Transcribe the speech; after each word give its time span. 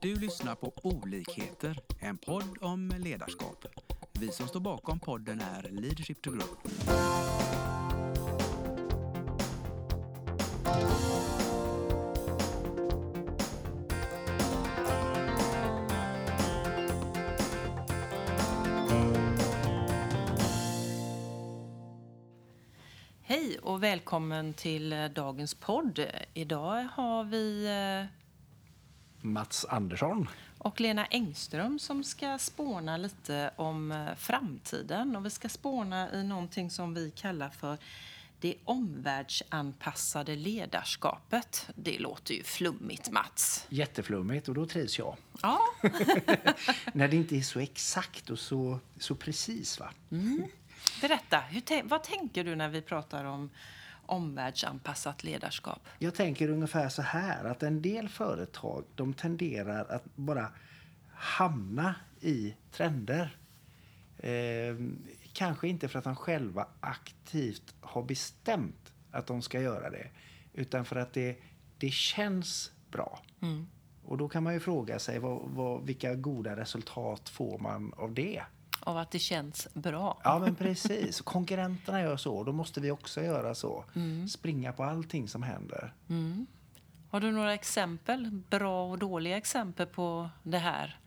Du 0.00 0.16
lyssnar 0.16 0.54
på 0.54 0.72
Olikheter, 0.82 1.78
en 2.00 2.18
podd 2.18 2.58
om 2.60 2.92
ledarskap. 2.98 3.64
Vi 4.12 4.28
som 4.28 4.48
står 4.48 4.60
bakom 4.60 5.00
podden 5.00 5.40
är 5.40 5.62
Leadership 5.70 6.22
to 6.22 6.30
Grow. 6.30 6.56
Hej 23.22 23.58
och 23.62 23.82
välkommen 23.82 24.54
till 24.54 24.92
eh, 24.92 25.04
dagens 25.04 25.54
podd. 25.54 26.06
Idag 26.34 26.88
har 26.92 27.24
vi 27.24 27.66
eh, 27.66 28.25
Mats 29.32 29.64
Andersson. 29.64 30.28
och 30.58 30.80
Lena 30.80 31.06
Engström 31.06 31.78
som 31.78 32.04
ska 32.04 32.38
spåna 32.38 32.96
lite 32.96 33.50
om 33.56 33.92
eh, 33.92 34.14
framtiden. 34.16 35.16
Och 35.16 35.26
vi 35.26 35.30
ska 35.30 35.48
spåna 35.48 36.12
i 36.12 36.24
någonting 36.24 36.70
som 36.70 36.94
vi 36.94 37.10
kallar 37.10 37.50
för 37.50 37.78
det 38.40 38.54
omvärldsanpassade 38.64 40.36
ledarskapet. 40.36 41.68
Det 41.74 41.98
låter 41.98 42.34
ju 42.34 42.42
flummigt, 42.42 43.10
Mats. 43.10 43.66
Jätteflummigt 43.68 44.48
och 44.48 44.54
då 44.54 44.66
trivs 44.66 44.98
jag. 44.98 45.16
Ja, 45.42 45.60
När 46.92 47.08
det 47.08 47.16
inte 47.16 47.36
är 47.36 47.40
så 47.40 47.60
exakt 47.60 48.30
och 48.30 48.38
så, 48.38 48.78
så 48.98 49.14
precis. 49.14 49.80
va? 49.80 49.92
berätta. 51.00 51.40
Hur 51.40 51.82
vad 51.82 52.02
tänker 52.02 52.44
du 52.44 52.56
när 52.56 52.68
vi 52.68 52.82
pratar 52.82 53.24
om 53.24 53.50
omvärldsanpassat 54.06 55.24
ledarskap? 55.24 55.88
Jag 55.98 56.14
tänker 56.14 56.48
ungefär 56.48 56.88
så 56.88 57.02
här 57.02 57.44
att 57.44 57.62
en 57.62 57.82
del 57.82 58.08
företag 58.08 58.84
de 58.94 59.14
tenderar 59.14 59.84
att 59.84 60.04
bara 60.14 60.48
hamna 61.12 61.94
i 62.20 62.54
trender. 62.72 63.36
Eh, 64.18 64.76
kanske 65.32 65.68
inte 65.68 65.88
för 65.88 65.98
att 65.98 66.04
de 66.04 66.16
själva 66.16 66.66
aktivt 66.80 67.74
har 67.80 68.02
bestämt 68.02 68.92
att 69.10 69.26
de 69.26 69.42
ska 69.42 69.60
göra 69.60 69.90
det 69.90 70.10
utan 70.52 70.84
för 70.84 70.96
att 70.96 71.12
det, 71.12 71.36
det 71.78 71.90
känns 71.90 72.72
bra. 72.90 73.20
Och 74.04 74.18
då 74.18 74.28
kan 74.28 74.42
man 74.42 74.54
ju 74.54 74.60
fråga 74.60 74.98
sig 74.98 75.18
vad, 75.18 75.40
vad, 75.44 75.86
vilka 75.86 76.14
goda 76.14 76.56
resultat 76.56 77.28
får 77.28 77.58
man 77.58 77.92
av 77.96 78.14
det? 78.14 78.42
Av 78.86 78.96
att 78.96 79.10
det 79.10 79.18
känns 79.18 79.68
bra. 79.74 80.20
Ja, 80.24 80.38
men 80.38 80.54
precis. 80.54 81.20
Konkurrenterna 81.20 82.00
gör 82.00 82.16
så, 82.16 82.44
då 82.44 82.52
måste 82.52 82.80
vi 82.80 82.90
också 82.90 83.22
göra 83.22 83.54
så. 83.54 83.84
Springa 84.30 84.72
på 84.72 84.84
allting 84.84 85.28
som 85.28 85.42
händer. 85.42 85.94
Har 87.10 87.20
du 87.20 87.32
några 87.32 87.54
exempel, 87.54 88.30
bra 88.50 88.90
och 88.90 88.98
dåliga 88.98 89.36
exempel 89.36 89.86
på 89.86 90.30
det 90.42 90.58
här? 90.58 90.98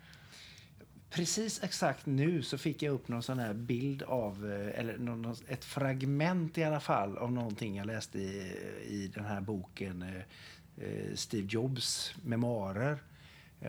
Precis 1.09 1.63
exakt 1.63 2.05
nu 2.05 2.41
så 2.41 2.57
fick 2.57 2.81
jag 2.81 2.93
upp 2.93 3.07
någon 3.07 3.23
sån 3.23 3.39
här 3.39 3.53
bild 3.53 4.03
av, 4.03 4.51
eh, 4.51 4.79
eller 4.79 4.97
någon, 4.97 5.35
ett 5.47 5.65
fragment 5.65 6.57
i 6.57 6.63
alla 6.63 6.79
fall 6.79 7.17
av 7.17 7.31
någonting 7.31 7.77
jag 7.77 7.87
läste 7.87 8.19
i, 8.19 8.55
i 8.87 9.11
den 9.13 9.25
här 9.25 9.41
boken 9.41 10.01
eh, 10.01 10.85
eh, 10.87 11.15
Steve 11.15 11.47
Jobs 11.49 12.13
memoarer. 12.23 13.03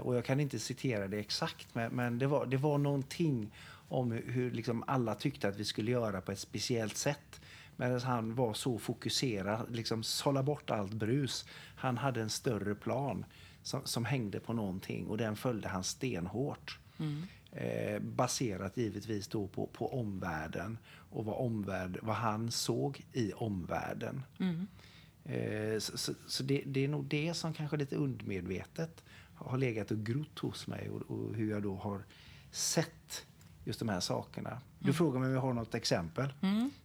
Och 0.00 0.16
jag 0.16 0.25
kan 0.25 0.41
inte 0.41 0.58
citera 0.58 1.08
det 1.08 1.19
exakt, 1.19 1.75
men, 1.75 1.92
men 1.92 2.19
det, 2.19 2.27
var, 2.27 2.47
det 2.47 2.56
var 2.56 2.78
någonting 2.78 3.50
om 3.91 4.13
hur, 4.13 4.51
liksom 4.51 4.85
alla 4.87 5.15
tyckte 5.15 5.49
att 5.49 5.57
vi 5.57 5.65
skulle 5.65 5.91
göra 5.91 6.21
på 6.21 6.33
ett 6.33 6.39
speciellt 6.39 6.97
sätt. 6.97 7.41
Medan 7.77 8.01
han 8.01 8.35
var 8.35 8.55
så 8.55 8.79
fokuserad, 8.79 9.77
liksom 9.77 10.03
sålla 10.03 10.43
bort 10.43 10.71
allt 10.71 10.93
brus. 10.93 11.45
Han 11.77 11.97
hade 11.97 12.21
en 12.23 12.31
större 12.31 12.75
plan 12.75 13.25
som, 13.63 13.81
som 13.85 14.05
hängde 14.05 14.41
på 14.41 14.53
någonting 14.53 15.07
och 15.07 15.19
den 15.19 15.37
följde 15.37 15.69
han 15.69 15.85
stenhårt. 15.85 16.79
Eh, 17.53 18.03
baserat 18.03 18.77
givetvis 18.77 19.29
då 19.29 19.47
på, 19.49 19.67
på 19.67 20.01
omvärlden 20.01 20.79
och 21.11 21.25
vad, 21.25 21.37
omvärld, 21.37 21.99
vad 22.03 22.17
han 22.17 22.50
såg 22.50 23.05
i 23.12 23.33
omvärlden. 23.33 24.23
Eh, 25.25 25.79
så 25.79 25.99
så, 25.99 26.12
så 26.27 26.43
det, 26.43 26.62
det 26.67 26.84
är 26.84 26.89
nog 26.89 27.05
det 27.05 27.34
som 27.34 27.55
kanske 27.55 27.77
lite 27.77 27.97
undermedvetet 27.97 29.05
har 29.34 29.59
legat 29.59 29.91
och 29.91 30.06
grott 30.06 30.39
hos 30.39 30.67
mig 30.67 30.91
och, 30.91 31.03
och 31.11 31.34
hur 31.34 31.50
jag 31.50 31.62
då 31.62 31.75
har 31.75 32.03
sett 32.50 33.27
just 33.70 33.78
de 33.78 33.88
här 33.88 34.00
sakerna. 34.00 34.60
Du 34.78 34.92
frågar 34.92 35.20
mig 35.20 35.28
om 35.28 35.34
jag 35.34 35.41
har 35.41 35.53
något 35.53 35.75
exempel. 35.75 36.32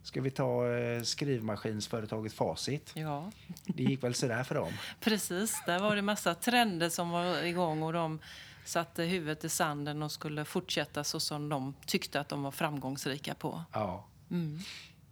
Ska 0.03 0.21
vi 0.21 0.31
ta 0.31 0.67
eh, 0.67 1.01
skrivmaskinsföretaget 1.01 2.33
Facit? 2.33 2.91
Ja, 2.93 3.31
Det 3.65 3.83
gick 3.83 4.03
väl 4.03 4.13
sådär 4.13 4.43
för 4.43 4.55
dem. 4.55 4.73
precis. 4.99 5.63
Där 5.65 5.79
var 5.79 5.95
det 5.95 6.01
massa 6.01 6.35
trender 6.35 6.89
som 6.89 7.09
var 7.09 7.43
igång 7.43 7.83
och 7.83 7.93
de 7.93 8.19
satte 8.65 9.03
huvudet 9.03 9.43
i 9.43 9.49
sanden 9.49 10.03
och 10.03 10.11
skulle 10.11 10.45
fortsätta 10.45 11.03
så 11.03 11.19
som 11.19 11.49
de 11.49 11.73
tyckte 11.85 12.19
att 12.19 12.29
de 12.29 12.43
var 12.43 12.51
framgångsrika 12.51 13.33
på. 13.33 13.63
Ja. 13.71 14.05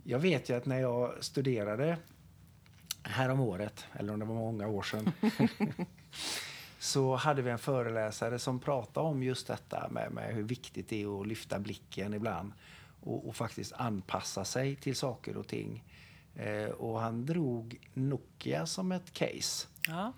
Jag 0.03 0.19
vet 0.19 0.49
ju 0.49 0.57
att 0.57 0.65
när 0.65 0.79
jag 0.79 1.23
studerade 1.23 1.97
härom 3.03 3.39
året, 3.39 3.85
eller 3.93 4.13
om 4.13 4.19
det 4.19 4.25
var 4.25 4.35
många 4.35 4.67
år 4.67 4.83
sedan, 4.83 5.11
så 6.83 7.15
hade 7.15 7.41
vi 7.41 7.51
en 7.51 7.59
föreläsare 7.59 8.39
som 8.39 8.59
pratade 8.59 9.07
om 9.07 9.23
just 9.23 9.47
detta 9.47 9.87
med, 9.91 10.11
med 10.11 10.35
hur 10.35 10.43
viktigt 10.43 10.89
det 10.89 11.03
är 11.03 11.21
att 11.21 11.27
lyfta 11.27 11.59
blicken 11.59 12.13
ibland 12.13 12.51
och, 13.01 13.27
och 13.27 13.35
faktiskt 13.35 13.73
anpassa 13.73 14.45
sig 14.45 14.75
till 14.75 14.95
saker 14.95 15.37
och 15.37 15.47
ting. 15.47 15.83
Eh, 16.35 16.69
och 16.69 16.99
han 16.99 17.25
drog 17.25 17.89
Nokia 17.93 18.65
som 18.65 18.91
ett 18.91 19.13
case. 19.13 19.67
Ja, 19.87 20.13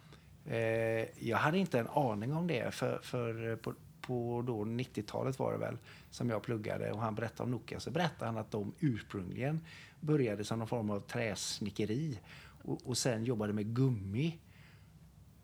Eh, 0.45 1.27
jag 1.27 1.37
hade 1.37 1.57
inte 1.57 1.79
en 1.79 1.87
aning 1.87 2.33
om 2.33 2.47
det, 2.47 2.73
för, 2.73 2.99
för 3.03 3.55
på, 3.55 3.73
på 4.01 4.43
då 4.47 4.63
90-talet 4.63 5.39
var 5.39 5.51
det 5.51 5.57
väl 5.57 5.77
som 6.09 6.29
jag 6.29 6.43
pluggade 6.43 6.91
och 6.91 6.99
han 6.99 7.15
berättade 7.15 7.43
om 7.43 7.51
Nokia. 7.51 7.79
Så 7.79 7.91
berättade 7.91 8.25
han 8.25 8.37
att 8.37 8.51
de 8.51 8.73
ursprungligen 8.79 9.61
började 9.99 10.43
som 10.43 10.59
någon 10.59 10.67
form 10.67 10.89
av 10.89 10.99
träsnickeri 10.99 12.19
och, 12.63 12.81
och 12.85 12.97
sen 12.97 13.23
jobbade 13.23 13.53
med 13.53 13.75
gummi. 13.75 14.39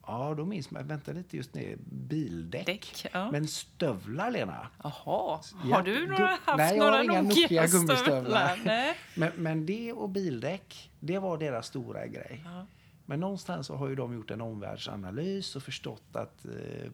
Ja, 0.08 0.34
då 0.38 0.46
minns 0.46 0.72
man, 0.72 0.88
vänta 0.88 1.12
lite 1.12 1.38
just 1.38 1.54
nu, 1.54 1.78
bildäck. 1.86 2.66
Däck, 2.66 3.06
ja. 3.14 3.32
Men 3.32 3.48
stövlar, 3.48 4.32
Lena? 4.32 4.68
Jaha, 4.84 5.42
Ja, 5.66 5.76
har 5.76 5.84
du 5.84 6.08
några, 6.08 6.26
haft 6.26 6.58
Nej, 6.58 6.78
jag 6.78 6.78
några 6.78 6.98
har 6.98 7.04
inga 7.04 7.22
Nokia 7.22 7.68
gummistövlar. 7.68 8.60
Nej. 8.66 8.98
Men, 9.16 9.32
men 9.36 9.66
det 9.66 9.94
och 9.94 10.10
bildäck, 10.10 10.92
det 11.00 11.20
var 11.20 11.38
deras 11.38 11.68
stora 11.68 12.08
grej. 12.08 12.42
Ja. 12.46 12.66
Men 13.06 13.20
någonstans 13.20 13.68
så 13.68 13.76
har 13.76 13.90
ju 13.90 13.96
de 13.96 14.14
gjort 14.14 14.32
en 14.32 14.42
omvärldsanalys 14.42 15.56
och 15.56 15.64
förstått 15.64 16.16
att 16.16 16.46
eh, 16.46 16.92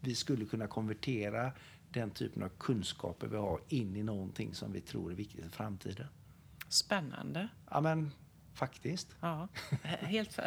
vi 0.00 0.14
skulle 0.14 0.44
kunna 0.44 0.66
konvertera 0.66 1.52
den 1.92 2.10
typen 2.10 2.42
av 2.42 2.48
kunskaper 2.48 3.26
vi 3.26 3.36
har 3.36 3.60
in 3.68 3.96
i 3.96 4.02
någonting 4.02 4.54
som 4.54 4.72
vi 4.72 4.80
tror 4.80 5.10
är 5.10 5.14
viktigt 5.16 5.44
i 5.44 5.48
framtiden. 5.48 6.06
Spännande. 6.68 7.48
Ja, 7.70 7.80
men 7.80 8.10
faktiskt. 8.58 9.08
Ja, 9.20 9.48
helt, 10.00 10.38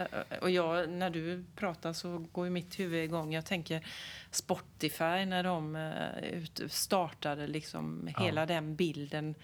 och 0.42 0.50
jag, 0.50 0.90
när 0.90 1.10
du 1.10 1.44
pratar 1.56 1.94
så 1.94 2.18
går 2.32 2.46
ju 2.46 2.52
mitt 2.52 2.80
huvud 2.80 3.04
igång. 3.04 3.34
Jag 3.34 3.46
tänker 3.46 3.86
Spotify 4.32 5.26
när 5.26 5.44
de 5.44 5.76
eh, 5.76 6.68
startade 6.68 7.48
liksom 7.48 8.10
hela 8.20 8.46
den 8.46 8.76
bilden. 8.76 9.36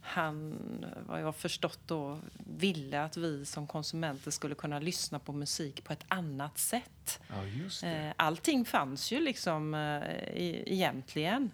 Han, 0.00 0.58
vad 1.06 1.20
jag 1.20 1.24
har 1.24 1.32
förstått 1.32 1.80
då, 1.86 2.18
ville 2.58 3.02
att 3.02 3.16
vi 3.16 3.44
som 3.44 3.66
konsumenter 3.66 4.30
skulle 4.30 4.54
kunna 4.54 4.78
lyssna 4.78 5.18
på 5.18 5.32
musik 5.32 5.84
på 5.84 5.92
ett 5.92 6.04
annat 6.08 6.58
sätt. 6.58 7.20
Ja, 7.28 7.44
just 7.44 7.82
Eh, 7.84 8.10
Allting 8.16 8.64
fanns 8.64 9.12
ju 9.12 9.20
liksom 9.20 9.74
eh, 9.74 10.02
egentligen. 10.72 11.50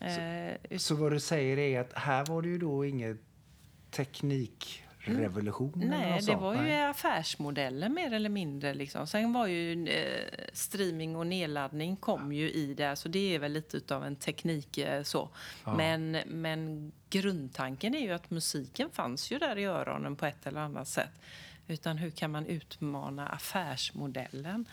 Eh, 0.00 0.78
Så 0.78 0.94
vad 0.94 1.12
du 1.12 1.20
säger 1.20 1.58
är 1.58 1.80
att 1.80 1.92
här 1.92 2.24
var 2.26 2.42
det 2.42 2.48
ju 2.48 2.58
då 2.58 2.84
ingen 2.84 3.18
teknikrevolution? 5.04 5.82
eller 5.82 5.90
Nej, 5.98 6.20
det 6.22 6.36
var 6.36 6.54
ju 6.54 6.60
nej. 6.60 6.82
affärsmodeller 6.82 7.88
mer 7.88 8.12
eller 8.12 8.28
mindre. 8.28 8.74
Liksom. 8.74 9.06
Sen 9.06 9.32
var 9.32 9.46
ju 9.46 9.88
eh, 9.88 10.46
streaming 10.52 11.16
och 11.16 11.26
nedladdning 11.26 11.96
kom 11.96 12.32
ju 12.32 12.50
i 12.50 12.74
det, 12.74 12.96
så 12.96 13.08
det 13.08 13.34
är 13.34 13.38
väl 13.38 13.52
lite 13.52 13.76
utav 13.76 14.04
en 14.04 14.16
teknik 14.16 14.78
eh, 14.78 15.02
så. 15.02 15.28
Men, 15.76 16.18
men 16.26 16.92
grundtanken 17.10 17.94
är 17.94 18.00
ju 18.00 18.12
att 18.12 18.30
musiken 18.30 18.90
fanns 18.90 19.32
ju 19.32 19.38
där 19.38 19.58
i 19.58 19.64
öronen 19.64 20.16
på 20.16 20.26
ett 20.26 20.46
eller 20.46 20.60
annat 20.60 20.88
sätt. 20.88 21.20
Utan 21.68 21.98
hur 21.98 22.10
kan 22.10 22.30
man 22.30 22.46
utmana 22.46 23.26
affärsmodellen? 23.28 24.66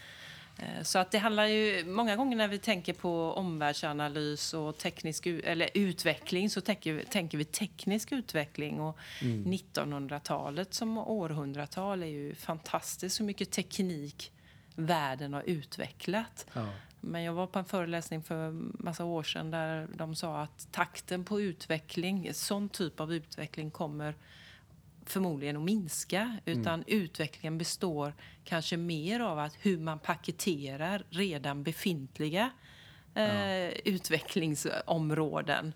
Eh, 0.59 0.83
Så 0.83 0.99
att 0.99 1.11
det 1.11 1.17
handlar 1.17 1.45
ju, 1.45 1.85
många 1.85 2.15
gånger 2.15 2.37
när 2.37 2.47
vi 2.47 2.59
tänker 2.59 2.93
på 2.93 3.33
omvärldsanalys 3.33 4.53
och 4.53 4.77
teknisk 4.77 5.25
eller 5.27 5.69
utveckling 5.73 6.49
så 6.49 6.61
tänker, 6.61 6.93
vi- 6.93 7.05
tänker 7.05 7.37
vi 7.37 7.45
teknisk 7.45 8.11
utveckling. 8.11 8.79
Och 8.79 8.97
1900-talet 9.21 10.73
som 10.73 10.97
århundratal 10.97 12.03
är 12.03 12.07
ju 12.07 12.35
fantastiskt 12.35 13.19
hur 13.19 13.25
mycket 13.25 13.51
teknik 13.51 14.31
världen 14.75 15.33
har 15.33 15.43
utvecklat. 15.45 16.45
Ja. 16.53 16.65
Men 17.01 17.23
jag 17.23 17.33
var 17.33 17.47
på 17.47 17.59
en 17.59 17.65
föreläsning 17.65 18.23
för 18.23 18.51
massa 18.83 19.05
år 19.05 19.23
sedan 19.23 19.51
där 19.51 19.87
de 19.95 20.15
sa 20.15 20.41
att 20.41 20.67
takten 20.71 21.23
på 21.25 21.41
utveckling, 21.41 22.33
sån 22.33 22.69
typ 22.69 22.99
av 22.99 23.13
utveckling 23.13 23.71
kommer 23.71 24.15
förmodligen 25.11 25.57
att 25.57 25.63
minska. 25.63 26.37
Utan 26.45 26.83
utvecklingen 26.87 27.57
består 27.57 28.13
kanske 28.43 28.77
mer 28.77 29.19
av 29.19 29.39
att 29.39 29.55
hur 29.61 29.77
man 29.77 29.99
paketerar 29.99 31.03
redan 31.09 31.63
befintliga 31.63 32.49
eh, 33.15 33.69
utvecklingsområden. 33.69 35.73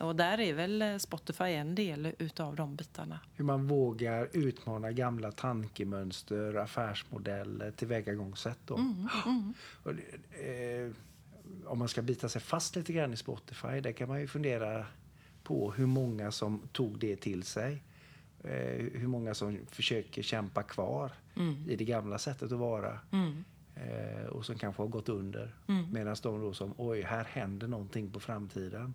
Och 0.00 0.16
där 0.16 0.40
är 0.40 0.52
väl 0.52 1.00
Spotify 1.00 1.44
en 1.44 1.74
del 1.74 2.12
utav 2.18 2.56
de 2.56 2.76
bitarna. 2.76 3.20
Hur 3.34 3.44
man 3.44 3.66
vågar 3.66 4.28
utmana 4.32 4.92
gamla 4.92 5.32
tankemönster, 5.32 6.54
affärsmodeller, 6.54 7.70
tillvägagångssätt. 7.70 8.58
Då. 8.66 8.74
Och, 9.82 9.94
det, 9.94 10.84
eh, 10.84 10.90
om 11.66 11.78
man 11.78 11.88
ska 11.88 12.02
bita 12.02 12.28
sig 12.28 12.40
fast 12.40 12.76
lite 12.76 12.92
grann 12.92 13.12
i 13.12 13.16
Spotify, 13.16 13.80
där 13.80 13.92
kan 13.92 14.08
man 14.08 14.20
ju 14.20 14.26
fundera 14.26 14.86
på 15.42 15.72
hur 15.72 15.86
många 15.86 16.30
som 16.30 16.68
tog 16.72 16.98
det 16.98 17.16
till 17.16 17.42
sig. 17.42 17.82
Eh, 18.44 18.86
hur 18.92 19.06
många 19.06 19.34
som 19.34 19.58
försöker 19.70 20.22
kämpa 20.22 20.62
kvar 20.62 21.12
i 21.68 21.76
det 21.76 21.84
gamla 21.84 22.18
sättet 22.18 22.52
att 22.52 22.58
vara. 22.58 22.98
Eh, 23.74 24.26
och 24.26 24.46
som 24.46 24.58
kanske 24.58 24.82
har 24.82 24.88
gått 24.88 25.08
under. 25.08 25.54
Medan 25.92 26.16
de 26.22 26.40
då 26.40 26.54
som, 26.54 26.74
oj, 26.76 27.02
här 27.02 27.24
händer 27.24 27.68
någonting 27.68 28.10
på 28.10 28.20
framtiden. 28.20 28.94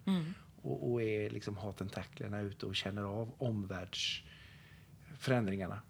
Och, 0.62 0.92
och 0.92 1.02
är 1.02 1.30
liksom 1.30 1.58
har 1.58 1.74
tentaklerna 1.74 2.42
ute 2.42 2.66
och 2.66 2.76
känner 2.76 3.04
av 3.04 3.32
omvärldsförändringarna. 3.38 5.82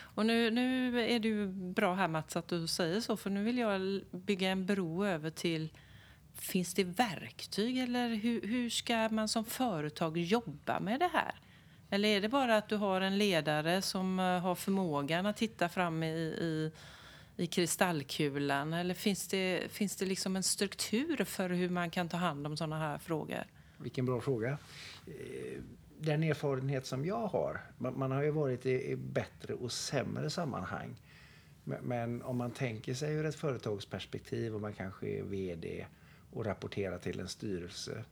Och 0.00 0.26
nu, 0.26 0.50
nu 0.50 1.00
är 1.02 1.18
det 1.18 1.28
ju 1.28 1.46
bra 1.52 1.94
här 1.94 2.08
Mats 2.08 2.36
att 2.36 2.48
du 2.48 2.66
säger 2.66 3.00
så 3.00 3.16
för 3.16 3.30
nu 3.30 3.44
vill 3.44 3.58
jag 3.58 4.00
bygga 4.10 4.50
en 4.50 4.66
bro 4.66 5.04
över 5.04 5.30
till 5.30 5.70
Finns 6.34 6.74
det 6.74 6.84
verktyg 6.84 7.78
eller 7.78 8.08
hur, 8.08 8.42
hur 8.42 8.70
ska 8.70 9.08
man 9.08 9.28
som 9.28 9.44
företag 9.44 10.18
jobba 10.18 10.80
med 10.80 11.00
det 11.00 11.10
här? 11.12 11.34
Eller 11.90 12.08
är 12.08 12.20
det 12.20 12.28
bara 12.28 12.56
att 12.56 12.68
du 12.68 12.76
har 12.76 13.00
en 13.00 13.18
ledare 13.18 13.82
som 13.82 14.20
eh, 14.20 14.24
har 14.24 14.54
förmågan 14.54 15.26
att 15.26 15.36
titta 15.36 15.68
fram 15.68 16.02
i, 16.02 16.16
i, 16.16 16.72
i 17.36 17.46
kristallkulan? 17.46 18.72
Eller 18.72 18.94
finns 18.94 19.28
det, 19.28 19.72
finns 19.72 19.96
det 19.96 20.06
liksom 20.06 20.36
en 20.36 20.42
struktur 20.42 21.24
för 21.24 21.50
hur 21.50 21.68
man 21.68 21.90
kan 21.90 22.08
ta 22.08 22.16
hand 22.16 22.46
om 22.46 22.56
sådana 22.56 22.78
här 22.78 22.98
frågor? 22.98 23.44
Vilken 23.76 24.06
bra 24.06 24.20
fråga. 24.20 24.58
Eh, 25.06 25.60
den 25.98 26.22
erfarenhet 26.22 26.86
som 26.86 27.04
jag 27.04 27.26
har, 27.26 27.60
man, 27.78 27.98
man 27.98 28.10
har 28.10 28.22
ju 28.22 28.30
varit 28.30 28.66
i, 28.66 28.90
i 28.90 28.96
bättre 28.96 29.54
och 29.54 29.72
sämre 29.72 30.30
sammanhang. 30.30 30.96
Men, 31.64 31.84
men 31.84 32.22
om 32.22 32.36
man 32.36 32.50
tänker 32.50 32.94
sig 32.94 33.14
ur 33.14 33.26
ett 33.26 33.34
företagsperspektiv 33.34 34.54
och 34.54 34.60
man 34.60 34.72
kanske 34.72 35.06
är 35.06 35.22
VD 35.22 35.86
och 36.32 36.44
rapporterar 36.44 36.98
till 36.98 37.20
en 37.20 37.28
styrelse. 37.28 38.04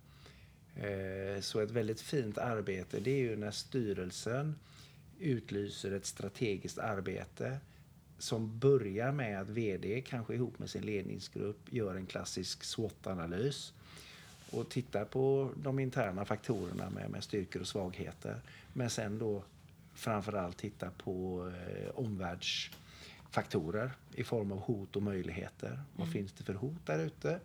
Eh, 0.76 1.40
Så 1.40 1.60
ett 1.60 1.70
väldigt 1.70 2.00
fint 2.00 2.38
arbete 2.38 3.00
det 3.00 3.10
är 3.10 3.18
ju 3.18 3.36
när 3.36 3.50
styrelsen 3.50 4.54
utlyser 5.18 5.92
ett 5.92 6.06
strategiskt 6.06 6.78
arbete 6.78 7.58
som 8.18 8.58
börjar 8.58 9.12
med 9.12 9.40
att 9.40 9.48
VD, 9.48 10.00
kanske 10.06 10.34
ihop 10.34 10.58
med 10.58 10.70
sin 10.70 10.82
ledningsgrupp, 10.82 11.58
gör 11.72 11.94
en 11.94 12.06
klassisk 12.06 12.64
SWOT-analys 12.64 13.72
och 14.50 14.68
tittar 14.68 15.04
på 15.04 15.50
de 15.62 15.78
interna 15.78 16.24
faktorerna 16.24 16.90
med, 16.90 17.10
med 17.10 17.24
styrkor 17.24 17.60
och 17.62 17.68
svagheter. 17.68 18.40
Men 18.72 18.90
sen 18.90 19.18
då 19.18 19.44
framförallt 19.94 20.56
tittar 20.56 20.90
på 20.90 21.46
eh, 21.56 21.90
omvärldsfaktorer 21.94 23.90
i 24.14 24.24
form 24.24 24.52
av 24.52 24.58
hot 24.58 24.96
och 24.96 25.02
möjligheter. 25.02 25.82
Vad 25.96 26.12
finns 26.12 26.32
det 26.32 26.44
för 26.44 26.54
hot 26.54 26.86
där 26.86 26.98
ute? 26.98 27.40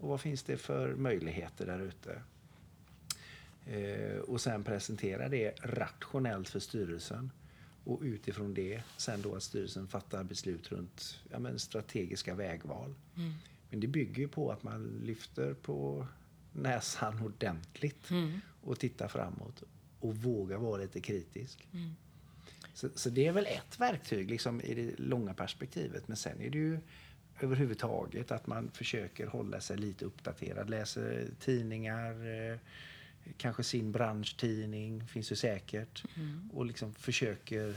Och 0.00 0.08
vad 0.08 0.20
finns 0.20 0.42
det 0.42 0.56
för 0.56 0.94
möjligheter 0.94 1.66
där 1.66 1.80
ute? 1.80 2.22
Eh, 3.68 4.18
och 4.18 4.40
sen 4.40 4.64
presentera 4.64 5.28
det 5.28 5.54
rationellt 5.62 6.48
för 6.48 6.60
styrelsen. 6.60 7.30
Och 7.84 8.00
utifrån 8.02 8.54
det 8.54 8.82
sen 8.96 9.22
då 9.22 9.34
att 9.34 9.42
styrelsen 9.42 9.88
fattar 9.88 10.24
beslut 10.24 10.72
runt 10.72 11.20
ja, 11.30 11.38
men 11.38 11.58
strategiska 11.58 12.34
vägval. 12.34 12.94
Men 13.70 13.80
det 13.80 13.86
bygger 13.86 14.18
ju 14.18 14.28
på 14.28 14.50
att 14.50 14.62
man 14.62 15.00
lyfter 15.04 15.54
på 15.54 16.06
näsan 16.52 17.22
ordentligt 17.22 18.08
och 18.62 18.78
tittar 18.78 19.08
framåt 19.08 19.62
och 20.00 20.16
vågar 20.16 20.56
vara 20.58 20.82
lite 20.82 21.00
kritisk. 21.00 21.68
Så, 22.74 22.88
så 22.94 23.10
det 23.10 23.26
är 23.26 23.32
väl 23.32 23.46
ett 23.46 23.80
verktyg 23.80 24.30
liksom, 24.30 24.60
i 24.60 24.74
det 24.74 24.98
långa 24.98 25.34
perspektivet. 25.34 26.08
Men 26.08 26.16
sen 26.16 26.40
är 26.40 26.50
det 26.50 26.58
ju 26.58 26.78
överhuvudtaget 27.40 28.30
att 28.30 28.46
man 28.46 28.70
försöker 28.70 29.26
hålla 29.26 29.60
sig 29.60 29.76
lite 29.76 30.04
uppdaterad. 30.04 30.70
Läser 30.70 31.28
tidningar, 31.40 32.26
eh, 32.50 32.58
kanske 33.36 33.62
sin 33.62 33.92
branschtidning, 33.92 35.06
finns 35.06 35.32
ju 35.32 35.36
säkert. 35.36 36.04
Och 36.52 36.66
liksom 36.66 36.94
försöker 36.94 37.74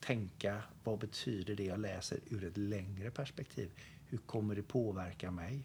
tänka 0.00 0.62
vad 0.84 0.98
betyder 0.98 1.56
det 1.56 1.64
jag 1.64 1.80
läser 1.80 2.18
ur 2.30 2.44
ett 2.44 2.56
längre 2.56 3.10
perspektiv? 3.10 3.70
Hur 4.08 4.18
kommer 4.18 4.54
det 4.54 4.62
påverka 4.62 5.30
mig? 5.30 5.62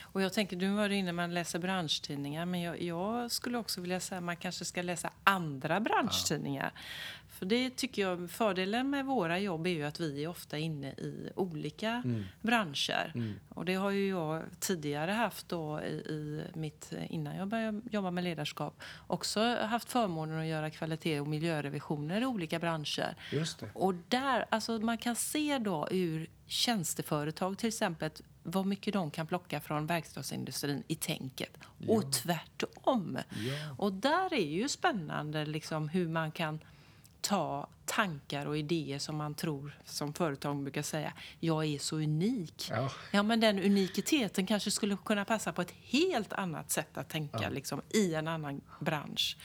Och 0.00 0.22
jag 0.22 0.32
tänker, 0.32 0.56
du 0.56 0.68
var 0.68 0.90
inne 0.90 1.24
att 1.24 1.30
läsa 1.30 1.58
branschtidningar, 1.58 2.46
men 2.46 2.60
jag, 2.60 2.82
jag 2.82 3.30
skulle 3.30 3.58
också 3.58 3.80
vilja 3.80 4.00
säga 4.00 4.18
att 4.18 4.24
man 4.24 4.36
kanske 4.36 4.64
ska 4.64 4.82
läsa 4.82 5.10
andra 5.24 5.80
branschtidningar. 5.80 6.72
För 7.40 7.46
det 7.46 7.76
tycker 7.76 8.02
jag, 8.02 8.30
fördelen 8.30 8.90
med 8.90 9.04
våra 9.04 9.38
jobb 9.38 9.66
är 9.66 9.70
ju 9.70 9.84
att 9.84 10.00
vi 10.00 10.24
är 10.24 10.28
ofta 10.28 10.58
inne 10.58 10.88
i 10.88 11.30
olika 11.34 12.02
branscher. 12.40 13.34
Och 13.48 13.64
det 13.64 13.74
har 13.74 13.90
ju 13.90 14.08
jag 14.08 14.42
tidigare 14.58 15.10
haft 15.10 15.48
då 15.48 15.80
i, 15.80 15.92
i 15.92 16.42
mitt, 16.54 16.92
innan 17.08 17.36
jag 17.36 17.48
började 17.48 17.80
jobba 17.90 18.10
med 18.10 18.24
ledarskap, 18.24 18.82
också 19.06 19.56
haft 19.56 19.90
förmånen 19.90 20.40
att 20.40 20.46
göra 20.46 20.70
kvalitet 20.70 21.20
och 21.20 21.26
miljörevisioner 21.26 22.20
i 22.20 22.26
olika 22.26 22.58
branscher. 22.58 23.16
Just 23.32 23.58
det. 23.58 23.70
Och 23.74 23.94
där, 24.08 24.46
alltså 24.48 24.78
man 24.78 24.98
kan 24.98 25.16
se 25.16 25.58
då 25.58 25.88
ur 25.90 26.26
tjänsteföretag 26.46 27.58
till 27.58 27.68
exempel 27.68 28.10
vad 28.42 28.66
mycket 28.66 28.92
de 28.92 29.10
kan 29.10 29.26
plocka 29.26 29.60
från 29.60 29.86
verkstadsindustrin 29.86 30.82
i 30.88 30.94
tänket. 30.94 31.58
Och 31.88 32.12
tvärtom. 32.12 33.18
Ja. 33.30 33.74
Och 33.78 33.92
där 33.92 34.34
är 34.34 34.46
ju 34.46 34.68
spännande 34.68 35.46
liksom 35.46 35.88
hur 35.88 36.08
man 36.08 36.32
kan 36.32 36.60
ta 37.20 37.68
tankar 37.84 38.46
och 38.46 38.58
idéer 38.58 38.98
som 38.98 39.16
man 39.16 39.34
tror, 39.34 39.78
som 39.84 40.12
företag 40.12 40.62
brukar 40.62 40.82
säga, 40.82 41.12
jag 41.40 41.64
är 41.64 41.78
så 41.78 41.96
unik. 41.96 42.68
Ja. 42.70 42.90
Ja, 43.10 43.22
men 43.22 43.40
den 43.40 43.58
unikiteten 43.58 44.46
kanske 44.46 44.70
skulle 44.70 44.96
kunna 45.04 45.24
passa 45.24 45.52
på 45.52 45.62
ett 45.62 45.74
helt 45.82 46.32
annat 46.32 46.70
sätt 46.70 46.98
att 46.98 47.08
tänka 47.08 47.48
liksom, 47.48 47.82
i 47.88 48.14
en 48.14 48.28
annan 48.28 48.60
bransch. 48.80 49.36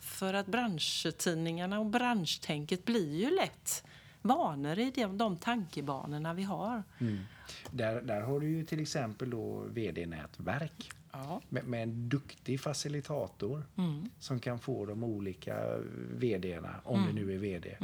För 0.00 0.34
att 0.34 0.46
branschtidningarna 0.46 1.80
och 1.80 1.86
branschtänket 1.86 2.84
blir 2.84 3.16
ju 3.16 3.36
lätt 3.36 3.84
vanor 4.22 4.78
i 4.78 4.90
de, 4.90 5.18
de 5.18 5.36
tankebanorna 5.36 6.34
vi 6.34 6.42
har. 6.42 6.82
Där, 7.70 8.02
där 8.02 8.20
har 8.20 8.40
du 8.40 8.50
ju 8.50 8.64
till 8.64 8.80
exempel 8.80 9.30
då 9.30 9.64
VD-nätverk. 9.68 10.90
Ja. 11.12 11.40
Med, 11.48 11.64
med 11.64 11.82
en 11.82 12.08
duktig 12.08 12.60
facilitator 12.60 13.64
som 14.18 14.40
kan 14.40 14.58
få 14.58 14.86
de 14.86 15.04
olika 15.04 15.78
VDerna, 16.10 16.80
om 16.84 17.06
det 17.06 17.12
nu 17.12 17.34
är 17.34 17.38
VD, 17.38 17.76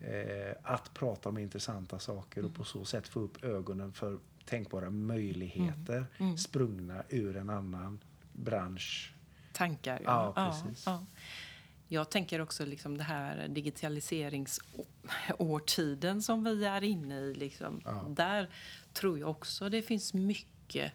eh, 0.00 0.54
att 0.62 0.94
prata 0.94 1.28
om 1.28 1.38
intressanta 1.38 1.98
saker 1.98 2.44
och 2.44 2.54
på 2.54 2.64
så 2.64 2.84
sätt 2.84 3.08
få 3.08 3.20
upp 3.20 3.44
ögonen 3.44 3.92
för 3.92 4.18
tänkbara 4.44 4.90
möjligheter 4.90 6.06
sprungna 6.36 7.02
ur 7.08 7.36
en 7.36 7.50
annan 7.50 7.98
bransch. 8.32 9.14
Tankar. 9.52 10.00
Ja, 10.04 10.32
precis. 10.36 10.86
Jag 11.90 12.10
tänker 12.10 12.40
också 12.40 12.64
liksom 12.64 12.98
det 12.98 13.04
här 13.04 13.48
digitaliseringsårtiden 13.48 16.22
som 16.22 16.44
vi 16.44 16.64
är 16.64 16.84
inne 16.84 17.14
i. 17.14 17.34
Liksom. 17.34 17.80
Där 18.08 18.50
tror 18.92 19.18
jag 19.18 19.30
också 19.30 19.68
det 19.68 19.82
finns 19.82 20.14
mycket 20.14 20.92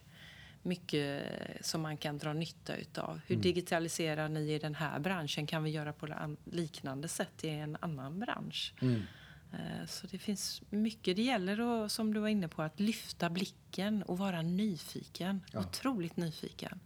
mycket 0.64 1.22
som 1.60 1.80
man 1.80 1.96
kan 1.96 2.18
dra 2.18 2.32
nytta 2.32 2.76
utav. 2.76 3.20
Hur 3.26 3.36
digitaliserar 3.36 4.28
ni 4.28 4.52
i 4.54 4.58
den 4.58 4.74
här 4.74 4.98
branschen? 4.98 5.46
Kan 5.46 5.62
vi 5.64 5.70
göra 5.70 5.92
på 5.92 6.06
an- 6.06 6.36
liknande 6.44 7.08
sätt 7.08 7.44
i 7.44 7.48
en 7.48 7.76
annan 7.80 8.20
bransch? 8.20 8.74
Eh, 9.52 9.86
Så 9.86 10.06
det 10.06 10.18
finns 10.18 10.62
mycket. 10.70 11.16
Det 11.16 11.22
gäller, 11.22 11.84
att, 11.84 11.92
som 11.92 12.14
du 12.14 12.20
var 12.20 12.28
inne 12.28 12.48
på, 12.48 12.62
att 12.62 12.80
lyfta 12.80 13.30
blicken 13.30 14.02
och 14.02 14.18
vara 14.18 14.42
nyfiken. 14.42 15.40
Otroligt 15.54 16.16
nyfiken. 16.16 16.80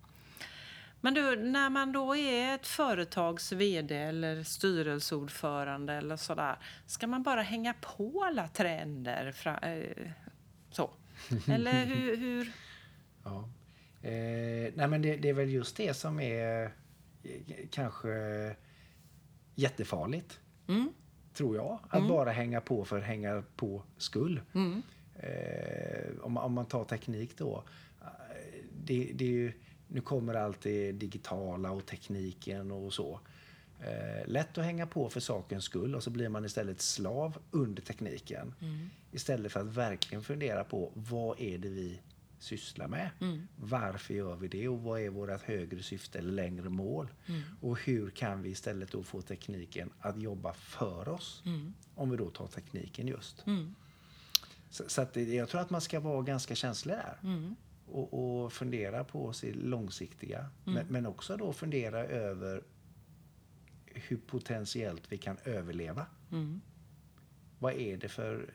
Men 1.01 1.15
du, 1.15 1.37
när 1.37 1.71
man 1.71 1.93
då 1.93 2.17
är 2.17 2.55
ett 2.55 2.67
företags 2.67 3.53
vd 3.53 3.97
eller 3.97 4.43
styrelseordförande 4.43 5.93
eller 5.95 6.17
sådär, 6.17 6.57
ska 6.87 7.07
man 7.07 7.23
bara 7.23 7.43
hänga 7.43 7.75
på 7.75 8.25
alla 8.25 8.49
trender? 8.49 9.33
Fra, 9.33 9.59
eh, 9.59 10.11
så? 10.71 10.91
Eller 11.49 11.87
hur, 11.87 12.17
hur? 12.17 12.53
Ja. 13.25 13.49
Eh, 14.03 14.73
nej 14.75 14.89
men 14.89 15.03
det, 15.03 15.17
det 15.17 15.29
är 15.29 15.33
väl 15.33 15.51
just 15.51 15.77
det 15.77 15.95
som 15.95 16.21
är 16.21 16.65
eh, 17.23 17.31
kanske 17.71 18.09
jättefarligt. 19.55 20.41
Tror 21.35 21.57
jag. 21.57 21.79
Att 21.89 22.09
bara 22.09 22.31
hänga 22.31 22.61
på 22.61 22.85
för 22.85 23.01
hänga 23.01 23.43
på 23.57 23.83
skull. 23.97 24.41
Eh, 25.15 26.11
om, 26.21 26.33
man- 26.33 26.45
om 26.45 26.53
man 26.53 26.67
tar 26.67 26.85
teknik 26.85 27.39
då. 27.39 27.65
eh, 28.01 28.07
Det, 28.85 29.11
det 29.15 29.25
är 29.25 29.29
ju, 29.29 29.53
nu 29.89 30.01
kommer 30.01 30.35
allt 30.35 30.61
det 30.61 30.93
digitala 30.93 31.71
och 31.71 31.87
tekniken 31.87 32.71
och 32.71 32.93
så. 32.93 33.21
Eh, 33.81 34.27
lätt 34.29 34.59
att 34.59 34.65
hänga 34.65 34.87
på 34.87 35.09
för 35.09 35.21
sakens 35.21 35.65
skull 35.65 35.95
och 35.95 36.03
så 36.03 36.11
blir 36.11 36.29
man 36.29 36.45
istället 36.45 36.81
slav 36.81 37.39
under 37.51 37.83
tekniken. 37.83 38.55
Mm. 38.61 38.91
Istället 39.13 39.53
för 39.53 39.61
att 39.61 39.67
verkligen 39.67 40.23
fundera 40.25 40.65
på 40.65 40.91
vad 40.95 41.41
är 41.41 41.59
det 41.59 41.69
vi 41.69 42.01
sysslar 42.39 42.89
med? 42.89 43.11
Mm. 43.21 43.49
Varför 43.57 44.15
gör 44.15 44.37
vi 44.37 44.49
det 44.49 44.69
och 44.69 44.83
vad 44.83 45.01
är 45.01 45.09
vårt 45.09 45.43
högre 45.43 45.83
syfte 45.83 46.19
eller 46.19 46.33
längre 46.33 46.69
mål? 46.69 47.09
Mm. 47.27 47.43
Och 47.61 47.79
hur 47.81 48.11
kan 48.11 48.43
vi 48.43 48.51
istället 48.51 48.93
då 48.93 49.03
få 49.03 49.23
tekniken 49.23 49.91
att 50.01 50.23
jobba 50.23 50.53
för 50.53 51.09
oss? 51.09 51.43
Mm. 51.47 51.75
Om 51.95 52.11
vi 52.11 52.17
då 52.17 52.31
tar 52.31 52.47
tekniken 52.47 53.09
just. 53.09 53.47
Mm. 53.47 53.75
Så, 54.71 54.85
så 54.87 55.03
att 55.03 55.17
jag 55.17 55.49
tror 55.49 55.61
att 55.61 55.71
man 55.71 55.81
ska 55.81 56.01
vara 56.01 56.23
ganska 56.23 56.55
känslig 56.55 56.95
där. 56.95 57.19
Mm. 57.23 57.57
Och, 57.87 58.43
och 58.45 58.53
fundera 58.53 59.05
på 59.05 59.33
sig 59.33 59.53
långsiktiga. 59.53 60.39
Mm. 60.39 60.51
Men, 60.65 60.87
men 60.87 61.07
också 61.07 61.37
då 61.37 61.53
fundera 61.53 62.05
över 62.05 62.63
hur 63.87 64.17
potentiellt 64.17 65.03
vi 65.09 65.19
kan 65.19 65.37
överleva. 65.45 66.07
Vad 67.59 67.73
är 67.73 67.97
det 67.97 68.09
för 68.09 68.51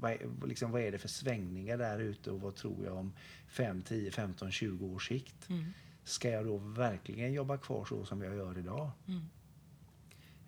vad, 0.00 0.12
är- 0.12 0.46
liksom, 0.46 0.70
vad 0.70 0.82
är 0.82 0.92
det 0.92 0.98
för 0.98 1.08
svängningar 1.08 1.78
där 1.78 1.98
ute 1.98 2.30
och 2.30 2.40
vad 2.40 2.54
tror 2.54 2.84
jag 2.84 2.96
om 2.96 3.12
5, 3.48 3.82
10, 3.82 4.10
15, 4.10 4.50
20 4.50 4.86
års 4.86 5.08
sikt? 5.08 5.48
Mm. 5.48 5.64
Ska 6.04 6.30
jag 6.30 6.44
då 6.46 6.56
verkligen 6.58 7.32
jobba 7.32 7.58
kvar 7.58 7.84
så 7.84 8.04
som 8.04 8.22
jag 8.22 8.34
gör 8.34 8.58
idag? 8.58 8.90
Mm. 9.08 9.22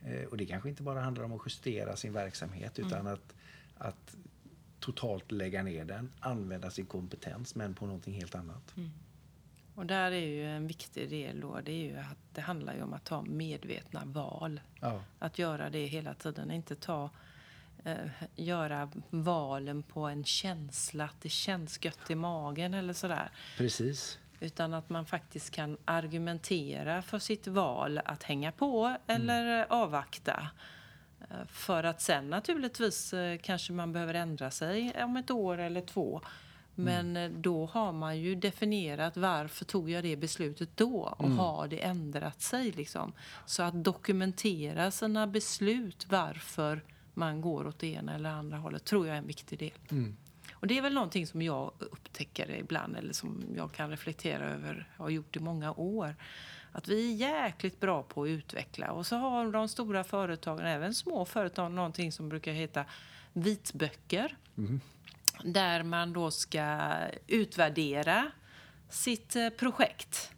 Eh, 0.04 0.24
och 0.28 0.36
det 0.36 0.46
kanske 0.46 0.68
inte 0.68 0.82
bara 0.82 1.00
handlar 1.00 1.24
om 1.24 1.32
att 1.32 1.42
justera 1.46 1.96
sin 1.96 2.12
verksamhet 2.12 2.78
utan 2.78 3.06
att, 3.06 3.34
att 3.78 4.16
totalt 4.80 5.32
lägga 5.32 5.62
ner 5.62 5.84
den, 5.84 6.10
använda 6.20 6.70
sin 6.70 6.86
kompetens 6.86 7.54
men 7.54 7.74
på 7.74 7.86
någonting 7.86 8.14
helt 8.14 8.34
annat. 8.34 8.74
Och 9.74 9.86
där 9.86 10.12
är 10.12 10.26
ju 10.26 10.44
en 10.46 10.66
viktig 10.66 11.10
del 11.10 11.40
då, 11.40 11.60
det 11.64 11.72
är 11.72 11.84
ju 11.84 11.96
att 11.96 12.18
det 12.34 12.40
handlar 12.40 12.74
ju 12.74 12.82
om 12.82 12.92
att 12.92 13.04
ta 13.04 13.22
medvetna 13.22 14.02
val. 14.04 14.60
Ja, 14.80 15.02
Att 15.18 15.38
göra 15.38 15.70
det 15.70 15.86
hela 15.86 16.14
tiden, 16.14 16.50
inte 16.50 16.76
ta 16.76 17.04
eh, 17.04 17.10
göra 18.36 18.90
valen 19.10 19.82
på 19.82 20.00
en 20.00 20.24
känsla, 20.24 21.04
att 21.04 21.20
det 21.20 21.28
känns 21.28 21.84
gött 21.84 22.10
i 22.10 22.14
magen 22.14 22.74
eller 22.74 22.92
sådär. 22.92 23.30
precis. 23.58 24.18
Utan 24.40 24.74
att 24.74 24.90
man 24.90 25.06
faktiskt 25.06 25.50
kan 25.50 25.76
argumentera 25.84 27.02
för 27.02 27.18
sitt 27.18 27.46
val 27.46 28.00
att 28.04 28.22
hänga 28.22 28.52
på 28.52 28.96
eller 29.06 29.60
eh, 29.60 29.66
avvakta. 29.68 30.48
Eh, 31.20 31.46
För 31.48 31.84
att 31.84 32.00
sen 32.00 32.30
naturligtvis 32.30 33.12
eh, 33.12 33.38
kanske 33.38 33.72
man 33.72 33.92
behöver 33.92 34.14
ändra 34.14 34.50
sig 34.50 35.04
om 35.04 35.16
ett 35.16 35.30
år 35.30 35.58
eller 35.58 35.80
två. 35.80 36.20
Men 36.74 37.16
eh, 37.16 37.30
då 37.30 37.66
har 37.66 37.92
man 37.92 38.18
ju 38.18 38.34
definierat 38.34 39.16
varför 39.16 39.64
tog 39.64 39.90
jag 39.90 40.04
det 40.04 40.16
beslutet 40.16 40.76
då 40.76 41.14
och 41.18 41.30
har 41.30 41.68
det 41.68 41.82
ändrat 41.84 42.40
sig 42.42 42.70
liksom. 42.70 43.12
Så 43.46 43.62
att 43.62 43.84
dokumentera 43.84 44.90
sina 44.90 45.26
beslut 45.26 46.06
varför 46.08 46.82
man 47.14 47.40
går 47.40 47.66
åt 47.66 47.78
det 47.78 47.86
ena 47.86 48.14
eller 48.14 48.30
andra 48.30 48.58
hållet 48.58 48.84
tror 48.84 49.06
jag 49.06 49.14
är 49.14 49.18
en 49.18 49.26
viktig 49.26 49.58
del. 49.58 49.72
Mm. 49.90 50.16
Och 50.52 50.66
det 50.66 50.78
är 50.78 50.82
väl 50.82 50.94
någonting 50.94 51.26
som 51.26 51.42
jag 51.42 51.72
upptäcker 51.78 52.50
ibland 52.50 52.96
eller 52.96 53.12
som 53.12 53.44
jag 53.56 53.72
kan 53.72 53.90
reflektera 53.90 54.44
över, 54.44 54.88
har 54.96 55.10
gjort 55.10 55.36
i 55.36 55.40
många 55.40 55.72
år. 55.72 56.16
Att 56.72 56.88
vi 56.88 57.12
är 57.12 57.16
jäkligt 57.16 57.80
bra 57.80 58.02
på 58.02 58.22
att 58.22 58.28
utveckla 58.28 58.92
och 58.92 59.06
så 59.06 59.16
har 59.16 59.52
de 59.52 59.68
stora 59.68 60.04
företagen, 60.04 60.66
även 60.66 60.94
små 60.94 61.24
företag, 61.24 61.72
någonting 61.72 62.12
som 62.12 62.28
brukar 62.28 62.52
heta 62.52 62.84
vitböcker. 63.32 64.36
Där 65.44 65.82
man 65.82 66.12
då 66.12 66.30
ska 66.30 66.92
utvärdera 67.26 68.30
sitt 68.88 69.36
eh, 69.36 69.48
projekt. 69.48 70.32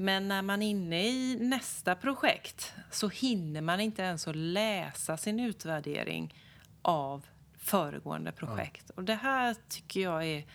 Men 0.00 0.28
när 0.28 0.42
man 0.42 0.62
är 0.62 0.70
inne 0.70 1.08
i 1.08 1.36
nästa 1.40 1.94
projekt 1.94 2.72
så 2.90 3.08
hinner 3.08 3.60
man 3.60 3.80
inte 3.80 4.02
ens 4.02 4.28
att 4.28 4.36
läsa 4.36 5.16
sin 5.16 5.40
utvärdering 5.40 6.34
av 6.82 7.26
föregående 7.56 8.32
projekt. 8.32 8.90
Och 8.90 9.04
det 9.04 9.14
här 9.14 9.56
tycker 9.68 10.00
jag 10.00 10.26
är... 10.26 10.46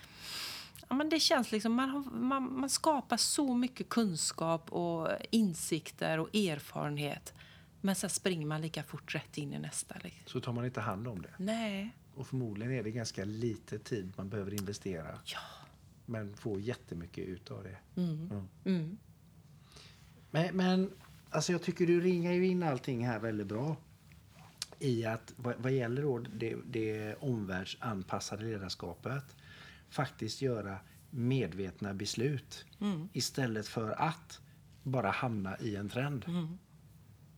Ja, 0.87 0.95
men 0.95 1.09
det 1.09 1.19
känns 1.19 1.51
liksom, 1.51 1.73
man, 1.73 1.89
har, 1.89 2.03
man, 2.11 2.59
man 2.59 2.69
skapar 2.69 3.17
så 3.17 3.55
mycket 3.55 3.89
kunskap 3.89 4.71
och 4.71 5.09
insikter 5.29 6.19
och 6.19 6.35
erfarenhet. 6.35 7.33
Men 7.81 7.95
sen 7.95 8.09
springer 8.09 8.45
man 8.45 8.61
lika 8.61 8.83
fort 8.83 9.15
rätt 9.15 9.37
in 9.37 9.53
i 9.53 9.59
nästa. 9.59 9.95
Liksom. 10.03 10.23
Så 10.25 10.41
tar 10.41 10.53
man 10.53 10.65
inte 10.65 10.81
hand 10.81 11.07
om 11.07 11.21
det. 11.21 11.33
Nej. 11.37 11.95
Och 12.15 12.27
förmodligen 12.27 12.73
är 12.73 12.83
det 12.83 12.91
ganska 12.91 13.25
lite 13.25 13.79
tid 13.79 14.13
man 14.17 14.29
behöver 14.29 14.53
investera. 14.53 15.19
Ja. 15.25 15.39
Men 16.05 16.35
får 16.35 16.59
jättemycket 16.59 17.27
ut 17.27 17.51
av 17.51 17.63
det. 17.63 17.77
Mm. 18.01 18.29
Mm. 18.31 18.47
Mm. 18.65 18.97
Men, 20.33 20.55
men 20.55 20.91
alltså 21.29 21.51
jag 21.51 21.61
tycker 21.61 21.87
du 21.87 22.01
ringar 22.01 22.31
ju 22.31 22.47
in 22.47 22.63
allting 22.63 23.05
här 23.05 23.19
väldigt 23.19 23.47
bra. 23.47 23.75
I 24.79 25.05
att 25.05 25.33
vad, 25.35 25.55
vad 25.57 25.71
gäller 25.71 26.01
då 26.01 26.19
det, 26.19 26.55
det 26.65 27.15
omvärldsanpassade 27.15 28.43
ledarskapet 28.43 29.35
faktiskt 29.89 30.41
göra 30.41 30.77
medvetna 31.09 31.93
beslut 31.93 32.65
Mm. 32.79 33.09
istället 33.13 33.67
för 33.67 33.91
att 33.91 34.39
bara 34.83 35.11
hamna 35.11 35.57
i 35.57 35.75
en 35.75 35.89
trend. 35.89 36.25
Mm. 36.27 36.57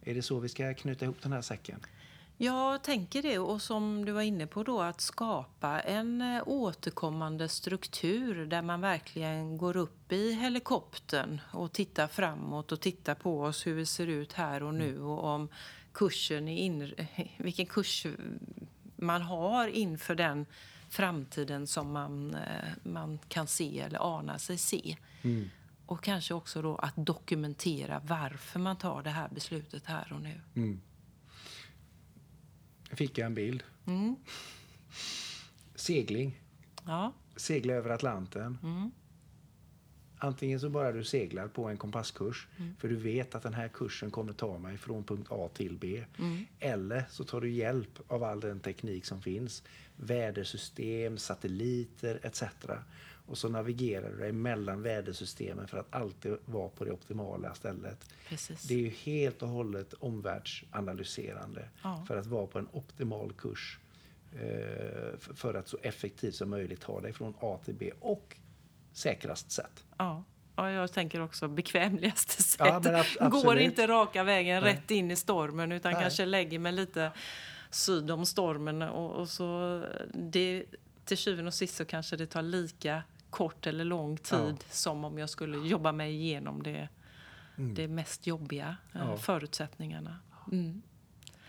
Är 0.02 0.16
det 0.16 0.22
så 0.22 0.40
vi 0.40 0.50
ska 0.50 0.74
knyta 0.74 1.06
ihop 1.06 1.22
den 1.22 1.32
här 1.32 1.42
säcken? 1.42 1.80
Jag 2.38 2.84
tänker 2.84 3.22
det. 3.22 3.40
Och 3.40 3.62
som 3.62 4.06
du 4.06 4.12
var 4.12 4.22
inne 4.22 4.48
på 4.48 4.64
då, 4.64 4.82
att 4.82 5.02
skapa 5.02 5.80
en 5.80 6.22
eh, 6.22 6.44
återkommande 6.46 7.50
struktur 7.50 8.46
där 8.46 8.62
man 8.62 8.82
verkligen 8.82 9.58
går 9.58 9.78
upp 9.78 10.12
i 10.12 10.34
helikoptern 10.34 11.42
och 11.52 11.72
tittar 11.72 12.08
framåt 12.08 12.72
och 12.72 12.82
tittar 12.82 13.16
på 13.16 13.42
oss 13.42 13.68
hur 13.68 13.74
vi 13.74 13.86
ser 13.86 14.08
ut 14.08 14.34
här 14.34 14.64
och 14.64 14.74
nu 14.74 15.02
och 15.02 15.24
om 15.24 15.50
kursen 15.94 16.48
är 16.48 16.58
in, 16.58 16.94
vilken 17.38 17.66
kurs 17.66 18.06
man 18.96 19.22
har 19.22 19.68
inför 19.68 20.16
den 20.16 20.46
framtiden 20.90 21.68
som 21.68 21.92
man, 21.92 22.36
eh, 22.36 22.70
man 22.84 23.20
kan 23.28 23.48
se 23.48 23.80
eller 23.80 24.18
ana 24.18 24.40
sig 24.40 24.58
se. 24.58 24.98
Och 25.86 26.04
kanske 26.04 26.34
också 26.34 26.62
då 26.62 26.76
att 26.76 26.94
dokumentera 26.96 28.02
varför 28.06 28.60
man 28.60 28.78
tar 28.78 29.02
det 29.04 29.10
här 29.10 29.30
beslutet 29.30 29.86
här 29.86 30.14
och 30.14 30.22
nu. 30.22 30.42
Mm. 30.56 30.82
Fick 32.96 33.18
jag 33.18 33.26
en 33.26 33.34
bild. 33.36 33.64
Mm. 33.86 34.16
Segling. 35.76 36.40
Ja. 36.86 37.14
Segla 37.36 37.74
över 37.74 37.90
Atlanten. 37.90 38.58
Mm. 38.64 38.92
Antingen 40.18 40.60
så 40.60 40.70
bara 40.70 40.92
du 40.92 41.04
seglar 41.04 41.48
på 41.48 41.66
en 41.70 41.78
kompasskurs 41.78 42.48
Mm. 42.58 42.76
för 42.80 42.88
du 42.90 42.96
vet 42.96 43.36
att 43.36 43.44
den 43.44 43.54
här 43.54 43.68
kursen 43.68 44.12
kommer 44.12 44.34
ta 44.34 44.58
mig 44.58 44.78
från 44.78 45.04
punkt 45.04 45.28
A 45.32 45.50
till 45.54 45.78
B. 45.78 46.04
Mm. 46.20 46.46
Eller 46.60 47.04
så 47.10 47.24
tar 47.24 47.42
du 47.42 47.50
hjälp 47.52 48.00
av 48.08 48.24
all 48.24 48.40
den 48.40 48.60
teknik 48.60 49.06
som 49.06 49.22
finns. 49.22 49.64
Vädersystem, 49.96 51.18
satelliter 51.18 52.20
etc. 52.24 52.44
Och 53.28 53.38
så 53.38 53.50
navigerar 53.50 54.10
du 54.10 54.18
dig 54.18 54.32
mellan 54.32 54.82
vädersystemen 54.82 55.68
för 55.68 55.78
att 55.78 55.88
alltid 55.96 56.38
vara 56.46 56.70
på 56.70 56.86
det 56.86 56.92
optimala 56.92 57.54
stället. 57.54 58.10
Precis. 58.30 58.64
Det 58.64 58.74
är 58.74 58.78
ju 58.78 58.90
helt 58.90 59.42
och 59.42 59.50
hållet 59.50 59.94
omvärldsanalyserande 59.94 61.70
Ja. 61.84 62.06
för 62.08 62.18
att 62.18 62.26
vara 62.26 62.48
på 62.48 62.60
en 62.60 62.68
optimal 62.72 63.34
kurs 63.38 63.80
eh, 64.34 65.18
för 65.36 65.54
att 65.54 65.68
så 65.68 65.78
effektivt 65.82 66.36
som 66.36 66.50
möjligt 66.50 66.82
ta 66.82 67.02
dig 67.02 67.14
från 67.14 67.34
A 67.40 67.60
till 67.66 67.74
B 67.76 67.92
och 68.00 68.38
säkrast 68.94 69.52
sätt. 69.52 69.84
Ja. 69.98 70.24
ja, 70.56 70.72
jag 70.72 70.92
tänker 70.94 71.22
också 71.22 71.48
bekvämligaste 71.48 72.44
sätt. 72.44 72.60
Ja, 72.60 73.04
ab- 73.20 73.32
Går 73.32 73.58
inte 73.58 73.88
raka 73.88 74.24
vägen 74.24 74.64
Nej. 74.64 74.74
rätt 74.74 74.92
in 74.92 75.12
i 75.12 75.16
stormen 75.16 75.72
utan 75.72 75.94
Nej. 75.94 76.02
kanske 76.02 76.26
lägger 76.26 76.60
mig 76.60 76.72
lite 76.72 77.12
syd 77.70 78.12
om 78.12 78.26
stormen 78.26 78.82
och, 78.82 79.12
och 79.12 79.30
så 79.30 79.82
det, 80.14 80.66
till 81.06 81.18
syvende 81.18 81.48
och 81.48 81.54
sist 81.54 81.76
så 81.76 81.86
kanske 81.86 82.16
det 82.18 82.26
tar 82.28 82.42
lika 82.42 83.04
kort 83.36 83.68
eller 83.68 83.84
lång 83.86 84.18
tid 84.18 84.64
som 84.70 85.06
om 85.06 85.18
jag 85.18 85.30
skulle 85.30 85.68
jobba 85.68 85.92
mig 85.92 86.12
igenom 86.14 86.64
det, 86.64 86.90
det 87.56 87.88
mest 87.88 88.28
jobbiga 88.28 88.76
eh, 88.94 89.02
Ja. 89.02 89.18
förutsättningarna. 89.18 90.20
Mm. 90.52 90.82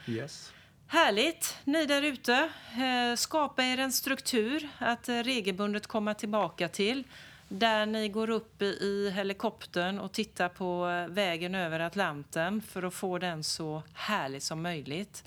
Yes. 0.06 0.52
Härligt! 0.86 1.56
Ni 1.64 1.86
där 1.86 2.02
ute, 2.02 2.50
eh, 2.72 3.16
skapa 3.16 3.62
er 3.64 3.78
en 3.78 3.92
struktur 3.92 4.68
att 4.78 5.08
eh, 5.08 5.14
regelbundet 5.22 5.86
komma 5.86 6.14
tillbaka 6.14 6.68
till. 6.68 7.04
Där 7.48 7.86
ni 7.86 8.08
går 8.08 8.30
upp 8.30 8.62
i- 8.62 9.10
helikoptern 9.14 9.98
och 9.98 10.12
tittar 10.12 10.48
på 10.48 10.84
vägen 11.14 11.54
över 11.54 11.80
Atlanten 11.80 12.62
för 12.62 12.82
att 12.82 12.94
få 12.94 13.18
den 13.18 13.44
så 13.44 13.82
härlig 13.94 14.42
som 14.42 14.62
möjligt. 14.62 15.24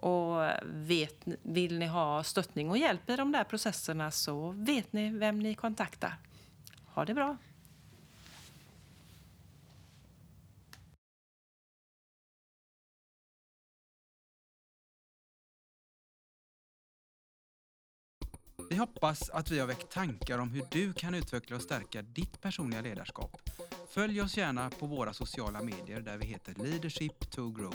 Och 0.00 0.50
vet, 0.64 1.16
vill 1.42 1.78
ni 1.78 1.86
ha 1.86 2.22
stöttning 2.22 2.70
och 2.70 2.78
hjälp 2.78 3.10
i 3.10 3.16
de 3.16 3.32
där 3.32 3.44
processerna 3.44 4.10
så 4.10 4.50
vet 4.50 4.92
ni 4.92 5.10
vem 5.10 5.38
ni 5.38 5.54
kontaktar. 5.54 6.14
Ha 6.86 7.04
det 7.04 7.14
bra! 7.14 7.36
Vi 18.70 18.76
hoppas 18.76 19.30
att 19.30 19.50
vi 19.50 19.58
har 19.58 19.66
väckt 19.66 19.92
tankar 19.92 20.38
om 20.38 20.50
hur 20.50 20.64
du 20.70 20.92
kan 20.92 21.14
utveckla 21.14 21.56
och 21.56 21.62
stärka 21.62 22.02
ditt 22.02 22.40
personliga 22.40 22.80
ledarskap. 22.80 23.40
Följ 23.88 24.22
oss 24.22 24.36
gärna 24.36 24.70
på 24.70 24.86
våra 24.86 25.12
sociala 25.12 25.62
medier 25.62 26.00
där 26.00 26.16
vi 26.16 26.26
heter 26.26 26.54
Leadership 26.54 27.30
to 27.30 27.50
Grow. 27.50 27.74